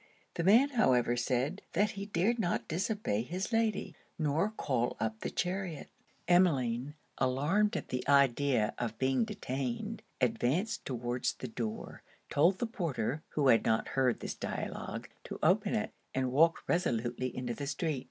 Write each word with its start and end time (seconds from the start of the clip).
The 0.33 0.43
man 0.43 0.69
however 0.69 1.15
said, 1.15 1.61
that 1.73 1.91
he 1.91 2.07
dared 2.07 2.39
not 2.39 2.67
disobey 2.67 3.21
his 3.21 3.53
Lady, 3.53 3.95
nor 4.17 4.49
call 4.49 4.97
up 4.99 5.19
the 5.19 5.29
chariot. 5.29 5.89
Emmeline, 6.27 6.95
alarmed 7.19 7.77
at 7.77 7.89
the 7.89 8.03
idea 8.07 8.73
of 8.79 8.97
being 8.97 9.25
detained, 9.25 10.01
advanced 10.19 10.85
towards 10.85 11.33
the 11.33 11.47
door, 11.47 12.01
told 12.31 12.57
the 12.57 12.65
porter 12.65 13.21
(who 13.35 13.49
had 13.49 13.63
not 13.63 13.89
heard 13.89 14.21
this 14.21 14.33
dialogue,) 14.33 15.07
to 15.25 15.37
open 15.43 15.75
it, 15.75 15.91
and 16.15 16.31
walked 16.31 16.67
resolutely 16.67 17.27
into 17.37 17.53
the 17.53 17.67
street. 17.67 17.99